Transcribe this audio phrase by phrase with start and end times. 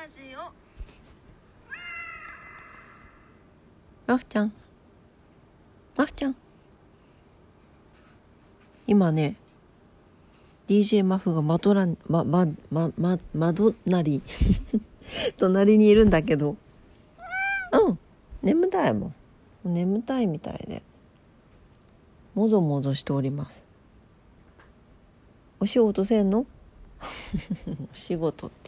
[0.00, 0.52] ラジオ。
[4.06, 4.52] マフちゃん。
[5.96, 6.36] マフちゃん。
[8.86, 9.34] 今ね
[10.68, 14.22] DJ マフがマドランまままま窓なり
[15.36, 16.54] 隣にいるんだけど。
[17.72, 17.98] うん
[18.40, 19.12] 眠たいも
[19.64, 19.74] ん。
[19.74, 20.80] 眠たいみたいで。
[22.36, 23.64] もぞもぞしております。
[25.58, 26.46] お仕事せんの？
[27.92, 28.67] お仕事って。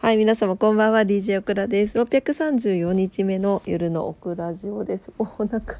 [0.00, 1.02] はい皆様こんばんは。
[1.02, 1.98] DJ オクラです。
[1.98, 5.10] 634日目の夜のオクラジオです。
[5.18, 5.76] おなんか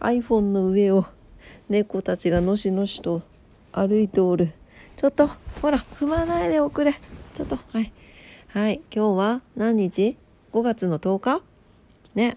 [0.00, 1.06] iPhone の上を
[1.68, 3.22] 猫たちがのしのしと
[3.72, 4.52] 歩いておる。
[4.96, 5.30] ちょっと
[5.62, 6.94] ほら踏まないでおくれ。
[7.32, 7.92] ちょっとはい。
[8.48, 10.16] はい今日は何日
[10.52, 11.42] ?5 月の10日？
[12.14, 12.36] ね。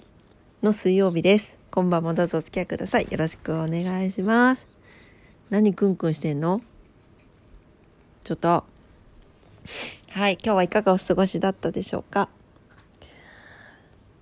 [0.63, 1.57] の水曜日です。
[1.71, 3.07] 今晩もどうぞお付き合いください。
[3.09, 4.67] よろしくお願いします。
[5.49, 6.61] 何クンクンしてんの？
[8.23, 8.63] ちょっと。
[10.11, 12.29] はい今日はいかがお過ごしだったでしょうか？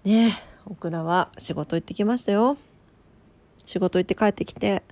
[0.03, 0.31] ねえ
[0.65, 2.57] オクラは仕事行ってきましたよ。
[3.65, 4.83] 仕事行って帰ってきて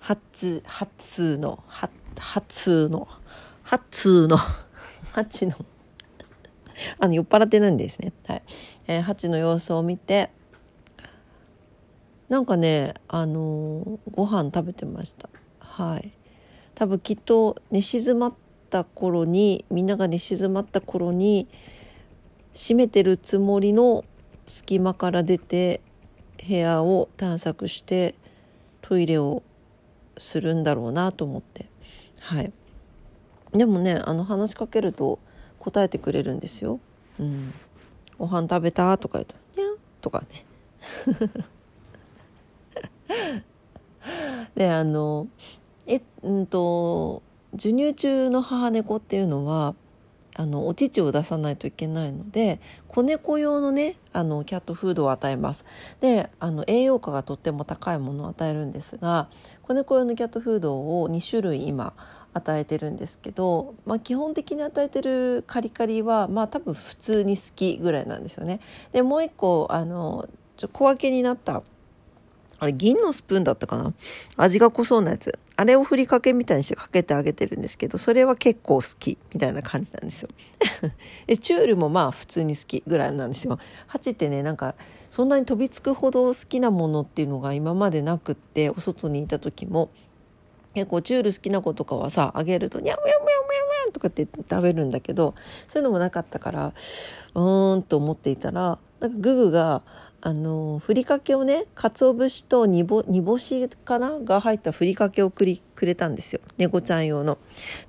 [0.00, 1.62] 初初の
[2.16, 3.08] 初の
[3.62, 4.36] 初の
[5.12, 5.54] 八の。
[6.98, 8.12] あの酔っ払ってないんですね。
[8.26, 8.42] はい、
[8.86, 10.30] えー、八の様子を見て
[12.28, 15.28] なんかねあのー、ご飯食べてました。
[15.58, 16.12] はい。
[16.74, 18.34] 多分きっと寝静まっ
[18.68, 21.48] た頃にみんなが寝静まった頃に
[22.54, 24.04] 閉めてるつもりの
[24.46, 25.80] 隙間から出て
[26.46, 28.14] 部屋を探索して
[28.82, 29.42] トイレを
[30.18, 31.66] するんだろうなと思って。
[32.20, 32.52] はい。
[33.52, 35.18] でもねあの話しかけると
[35.58, 36.80] 答えてくれるんですよ
[37.20, 37.54] 「うん、
[38.18, 40.26] ご飯食べた?」とか言うと「にゃん」とかね。
[44.54, 45.26] であの
[45.86, 47.22] えうんと
[47.56, 49.74] 授乳中の母猫っていうのは
[50.36, 55.64] あのお乳を出さないといけないので子猫用のねあのキャットフードを与えます。
[56.00, 59.28] であの栄養価がとっても高いものを与えるんですが
[59.62, 61.92] 子猫用のキャットフードを2種類今
[62.32, 68.58] 与えてるんですけど、まあ、基本的に与えてるカリカリはまあ多分普通に好きぐらいなんですよね。
[68.92, 71.62] でもう一個あのちょ小分けになった
[72.58, 73.94] あれ銀のスプーンだったかな？
[74.36, 75.38] 味が濃そうなやつ。
[75.56, 80.28] あれをふりかけみたいにしてかけてあげてるんですけどそれは結構好きみたいな感じなんですよ。
[81.26, 83.58] でチュールもまあ普通に好きぐらいなんですよ。
[83.86, 84.74] ハチってねなんか
[85.10, 89.90] そんなに飛びつくほど好きなものっていうのが今までなくってお外にいた時も
[90.74, 95.34] 結構チュール好きな子とかはさあげると「にゃむにゃむにゃむにゃむ」とかって食べるんだけど
[95.68, 96.72] そういうのもなかったから
[97.34, 99.82] うーんと思っていたらなんかググが
[100.26, 104.18] あのふりかけをね鰹節と煮干しかな？
[104.20, 107.36] が入ったふりかけをくりくれたんですよ猫ちゃん用の。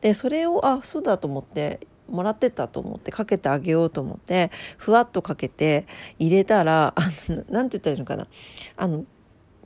[0.01, 5.87] でそれをあそうだと思ってもらってたと思ってかけてあげようと思ってふわっとかけて
[6.19, 8.27] 入れたらあのなんて言ったらいいのかな？
[8.75, 9.05] あの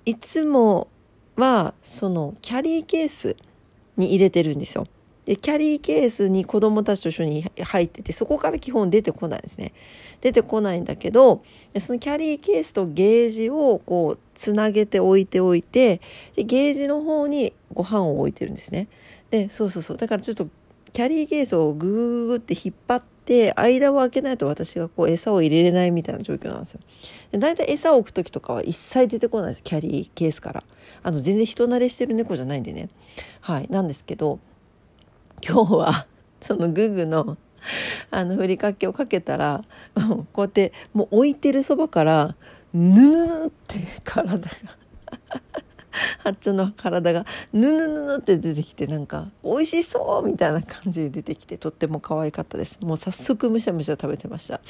[0.06, 0.90] いつも
[1.36, 3.36] はそのキャリーケース
[3.98, 4.86] に入れてるんですよ。
[5.26, 9.74] でキャリーケースに子供たちと一緒に入っててそこから基本出てこないですね。
[10.22, 11.44] 出てこないんだけど
[11.80, 16.02] そのキャリーケースとゲージをこうつなげて置いておいて
[16.36, 18.88] でゲージの方にご飯を置いてるんですね。
[19.32, 20.48] でそうそうそうだからちょっと
[20.92, 26.80] キャリーケースをグーググって引っ張って間を空けないと私がこう餌を入れれないみたいな状況なんですよ。
[27.32, 30.64] で大体餌を置く時とかは一切出てこないですキャリーケースから。
[31.02, 32.90] あの全然人慣れしてる猫じゃないんでね。
[33.42, 34.40] はいなんですけど
[35.48, 36.08] 今日は
[36.42, 37.38] そのググの
[38.12, 39.64] あのふりかけをかけたら
[40.34, 42.36] こうやってもう置いてるそばから
[42.74, 44.48] ぬぬぬって体が
[46.20, 52.80] ハッチョの体がぬぬぬぬって出てきてなんか美味しそうみたいな感じで出てきてとっても可愛かったです。
[52.82, 54.62] もう早速むしゃむしゃ食べてました。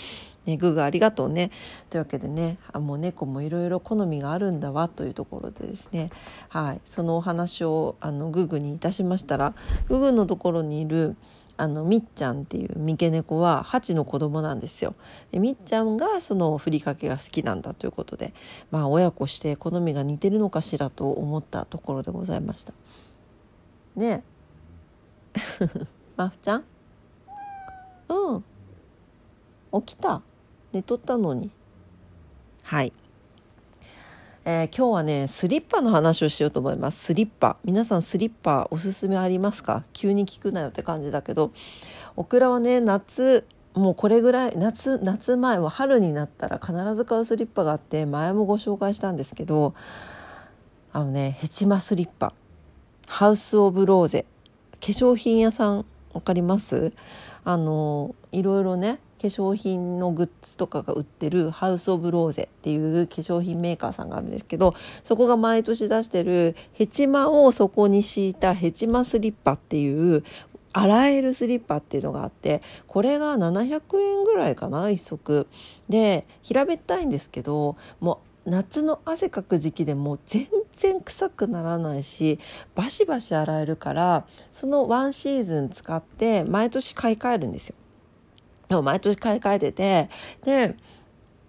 [0.45, 1.51] ねググありがとうね。
[1.89, 6.09] というわけでねあもう猫もいろいろ好みがあるんだわというところでですね。
[6.47, 6.81] はい。
[6.85, 9.53] そのお話をあのググにいたしましたら
[9.88, 11.16] ググのところにいる
[11.62, 14.95] あのみっちゃんっていう三毛猫はハチの子供なんですよ。
[15.33, 18.33] でみっちゃんがそのふりかけが好きなんだということで
[18.72, 22.72] まあ親子して好みが似てるのかしらと思ったところでございました。
[23.98, 24.24] ね
[25.36, 25.39] え。
[26.16, 26.63] まふちゃん？
[28.07, 29.81] うん。
[29.83, 30.22] 起きた。
[30.72, 31.51] 寝とったのに。
[32.63, 32.94] はい。
[34.45, 37.03] えー、今日はねスリッパの話をしようと思います。
[37.03, 37.57] スリッパ。
[37.63, 39.83] 皆さんスリッパおすすめありますか？
[39.94, 41.51] 急に聞くなよって感じだけど。
[42.15, 49.75] オクラはね夏もうこれぐらい夏夏前は春になったら必ず買うスリッパがあって前もご紹介したんですけど
[50.92, 52.33] あのねヘチマスリッパ。
[53.07, 54.25] ハウス・オブ・ローゼ。
[54.74, 55.85] 化粧品屋さん。
[56.13, 56.92] わかります？
[57.44, 70.24] あのいろいろね化粧品のグッズとかが売ってるハウス・オブ・ローゼっていう化粧品メーカーさんがあるんですけどそこが毎年出してるヘチマを底に敷いたヘチマスリッパっていう
[70.71, 75.48] 洗えるスリッパっていうのがあってこれが700円ぐらいかな1足
[75.89, 82.39] で平べったいんですけどもう夏の汗かく時期でもう全然臭くならないし
[82.75, 87.75] バシバシ洗えるからそのワンシーズン使って毎年買い替えるんですよ。
[88.69, 90.10] 毎年買い替えてて
[90.45, 90.75] で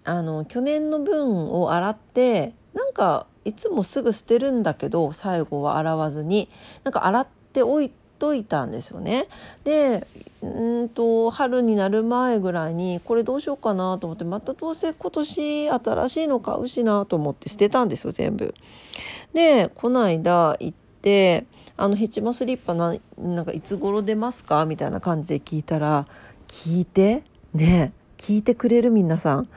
[0.03, 6.49] あの去年の分を洗ってなんかいつもすぐ捨てるんだけど最後は洗わずに
[6.83, 9.27] なんか洗っておいといたんですよね。
[9.63, 10.05] で
[10.43, 18.53] うんと春になる前ぐらいにこれどうしようかなと思ってまたどうせ今年新しいの買うしなと思って捨てたんですよ全部。
[19.33, 21.45] でこの間行って
[21.77, 26.05] 「あのヘチマスリッパななんかいつ頃出ますか?」みたいな感じで聞いたら
[26.51, 27.23] 聞いて？
[27.53, 29.47] ね聞いてくれる皆さん。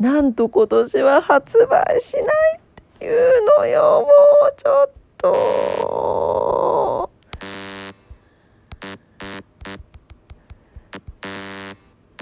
[0.00, 2.62] なんと今年は発売しないっ
[2.98, 4.08] ていうのよも
[4.48, 7.10] うちょっと。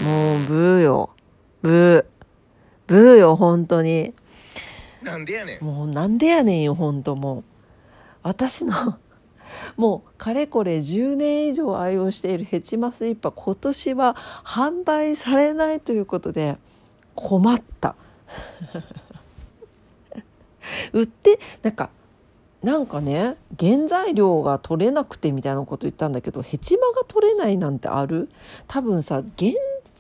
[0.03, 1.11] もうブーよ。
[1.63, 2.05] ブー。
[2.87, 4.15] ブーよ本当に。
[5.03, 5.65] なんでやねん。
[5.65, 7.45] もうなんでやねんよ本当もう。
[8.23, 8.99] 私の
[9.77, 16.57] もうかれこれ10年以上愛用しているヘチマスリッパ今年は販売されないということで
[17.15, 17.95] 困った。
[20.93, 21.91] 売ってなんか
[22.63, 28.29] なんかね原材料が取れなくてみたいなこと言ったんだけどヘチマが取れないなんてある？
[28.67, 29.53] 多分さ原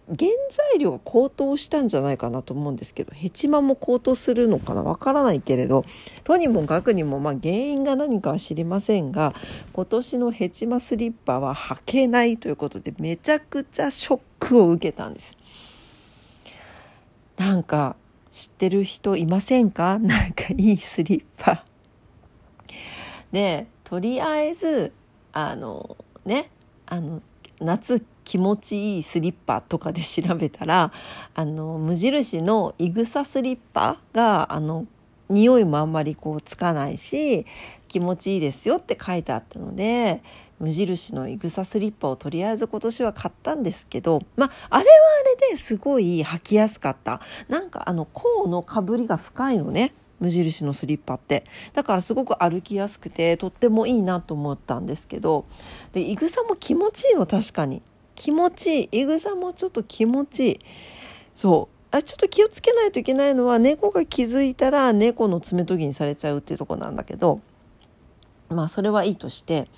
[0.08, 0.30] 原
[0.72, 5.84] 材料が高騰したんじゃないかなと思うんですけどヘチマも高騰するのかなわからないけれど
[6.24, 9.34] とにもかくにもまあ原因が何かは知りませんが
[9.72, 15.36] 今年のヘチマスリッパは履けないということでめちゃくちゃショックを受けたんです。
[17.36, 17.94] なんか
[18.32, 19.98] 知ってる人いませんか？
[19.98, 21.64] なんかいいスリッパ。
[23.30, 24.92] でとりあえず
[25.32, 26.50] あのね
[26.86, 27.20] あの
[27.60, 30.92] 夏気持ちいいスリッパとかで調べたら
[31.34, 34.84] あの無印のいぐさスリッパがあの
[35.30, 37.46] 匂いもあんまりこうつかないし
[37.88, 40.22] 気持ちいいですよって書いてあったので
[40.60, 44.90] 無印のいぐさスリッパをとりあえず今年は買ったんですけどまああれは
[45.38, 47.22] あれですごい履きやすかった。
[47.48, 51.44] なんかあの甲のかぶりが深いのね無印のスリッパって。
[51.72, 55.46] だからすごく歩きやすくてとってもいいなと思ったんですけど
[55.94, 57.80] でいぐさも気持ちいいの確かに。
[58.18, 60.60] 気持ちいいいぐさもちょっと気持ちいい。
[61.36, 61.96] そう。
[61.96, 67.40] あちょっと気をつけないといけないのは猫が気づいたら猫の爪研ぎにされちゃうっていうとこなんだけど
[68.50, 69.68] まあそれはいいとして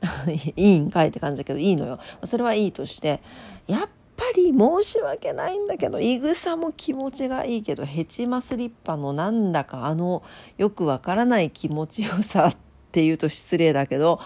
[0.56, 1.98] いいんかいって感じだけどいいのよ。
[2.22, 3.20] それはいいとして
[3.66, 10.22] やっぱり申し訳ないんだけどいぐさも気持ちがいいけどヘチマスリッパのなんだかあの
[10.56, 12.56] よくわからない気持ちよさっ
[12.92, 14.20] ていうと失礼だけど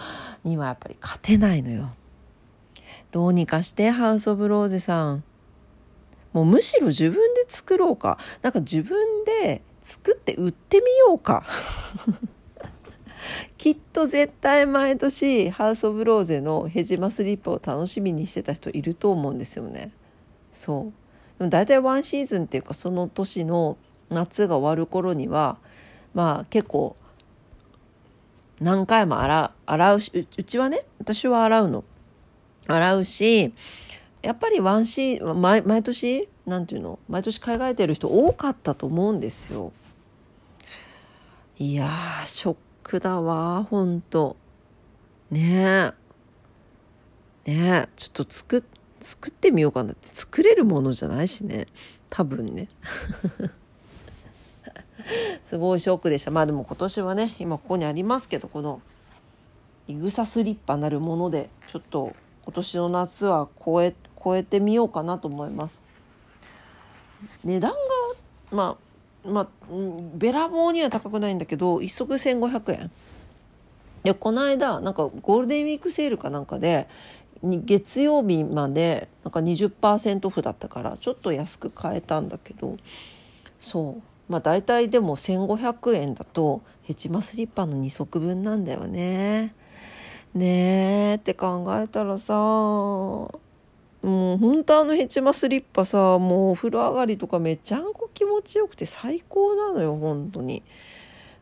[0.45, 1.89] にはやっぱり勝てないのよ。
[3.11, 5.25] どうにかしてハウス・オブ・ローゼさん。
[6.33, 8.19] もうむしろ自分で作ろうか。
[8.43, 11.45] なんか自分で作って売ってみようか。
[13.57, 19.93] きっと絶対毎年ハウス・オブ・ローゼのヘジマスリッパを楽しみにしてた人いると思うんですよね。
[20.53, 20.93] そう。
[21.39, 23.77] でも大体ワンシーズンっていうかその年の
[24.11, 25.59] 夏が終わる頃には
[26.15, 26.97] まあ結構
[28.61, 31.85] 何回も洗う洗うしうちはね私は洗うの。
[32.67, 33.53] 洗うし
[34.23, 39.73] やっぱりワンシー毎毎年なんていうの毎年買い替えてる人多かったと思うんですよ。
[41.59, 41.91] いや
[42.27, 44.37] ショックだわほんと。
[45.31, 45.93] ね
[47.47, 47.53] え。
[47.53, 48.65] ねえちょっと作
[49.01, 51.67] 作ってみようかなって作れるものじゃないしね
[52.11, 52.69] 多分ね。
[55.43, 58.83] すごいショックでしたまあでも今年はね今ここにありますけどこの
[59.87, 62.13] いぐさスリッパなるものでちょっと
[62.47, 65.83] 今年の夏は超え超えてみようかなと思います。
[67.45, 67.77] 値段が
[68.51, 68.77] ま
[69.25, 69.49] あまあ
[70.15, 72.91] べらぼうには高くないんだけど1足1500円。
[74.05, 76.89] でこの間なんかゴールデンウィークセールかなんかで
[77.43, 82.77] 月曜日までなんか20%オフだったからちょっと安く買えたんだけど
[83.59, 84.03] そう。
[84.29, 89.55] まあ大体でも1,500円だとヘチマスリッパの2足分なんだよね。
[90.37, 93.31] ねえって考えたらさも
[94.03, 100.63] う本当あのヘチマスリッパさもうお風呂上がりとかめちゃんこ気持ちよくて最高なのよ本当に。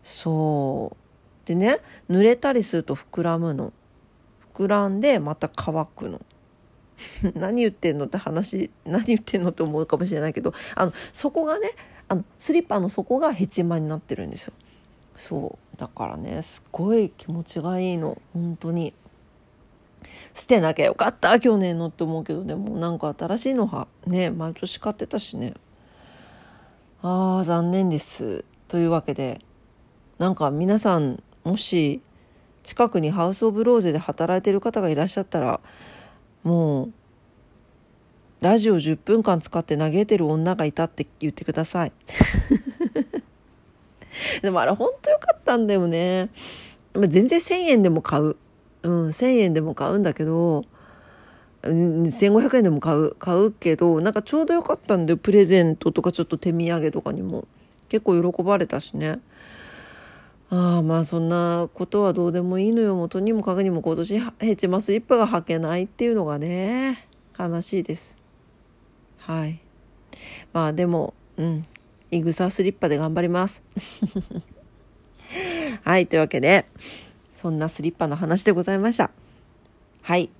[0.02, 0.96] そ
[1.44, 1.46] う。
[1.46, 3.72] でね濡れたりすると膨らむの。
[4.54, 6.20] 膨らんでまた乾くの。
[7.34, 11.72] 何言ってんのって話何言ってんのって思うかもしれないけどあのそこがね
[12.06, 14.54] あのスリッパの底がヘチマになってるんですよ。
[15.16, 15.63] そう。
[15.76, 18.20] だからねすっごい気持ちがいいの。
[18.32, 18.94] 本当に。
[20.34, 25.54] 捨てなきゃよかった去年のって思うけどでもなんか新しいのはね毎年買ってたしね。
[27.02, 28.44] あー残念です。
[28.66, 29.40] というわけで
[30.18, 32.00] なんか皆さんもし
[32.64, 35.60] 近くにハウス・オブ・ローゼで働いてる方がいらっしゃったら
[36.42, 36.92] もう
[38.40, 41.92] ラジオ10分間使って嘆いてる女がいたって言ってください。
[44.42, 46.30] でもあれほんとよかったんだよね。
[46.94, 48.37] 全然1,000円でも買う。
[48.83, 50.64] うん1,000円でも買うんだけど
[51.62, 53.14] 1500円でも買う。
[53.18, 55.16] 買うけどなんかちょうどよかったんだよ。
[55.16, 57.47] プレゼントとかちょっと手土産とかにも。
[57.88, 59.21] 結構喜ばれたしね。
[60.50, 62.94] ああまあそんなことはどうでもいいのよ。
[62.94, 68.18] 元にもかくにも今年ヘチマスリッパが履けないっていうのがね悲しいです。
[69.18, 69.61] はい。
[70.52, 71.62] まあでもうん。
[72.14, 73.64] イグサスリッパで頑張ります。
[75.83, 76.66] はいというわけで
[77.35, 79.11] そんなスリッパの話でございました。
[80.02, 80.30] はい。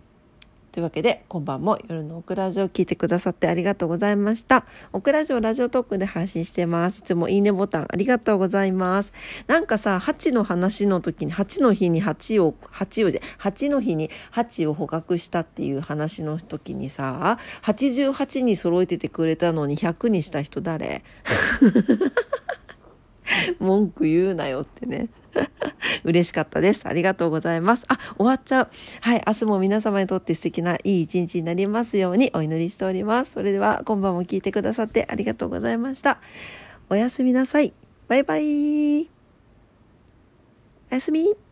[0.75, 4.67] というわけで今晩も夜のオクラジオを聞いてくださってありがとうございました。
[4.93, 6.99] オクラジオラジオトークで配信してます。
[6.99, 9.13] いつもいいねボタンありがとうございます。
[9.47, 21.05] なんかさ8の話の時に8の日に8を8をで8の日に8を捕獲したっていう話の時にさ88に揃えててくれたのに100にした人誰？
[23.61, 25.09] 文句言うなよってね。
[26.03, 26.87] 嬉しかったです。
[26.87, 27.85] ありがとうございます。
[27.89, 28.69] あ、終わっちゃう。
[29.01, 33.33] はい、明日も皆様にとって素敵ないい一日になりますようにお祈りしております。
[33.33, 36.19] それでは今晩も聞いてくださってありがとうございました。
[36.91, 37.73] おやすみなさい。
[38.09, 39.03] バイバイ。
[39.03, 39.07] お
[40.91, 41.44] やすみ。